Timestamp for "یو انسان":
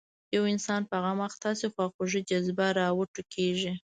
0.35-0.81